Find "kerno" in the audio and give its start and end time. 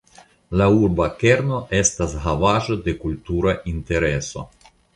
1.23-1.59